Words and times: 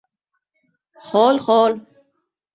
Xol-xol 1.09 1.75